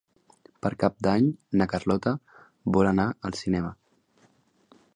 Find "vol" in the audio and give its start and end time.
2.77-2.89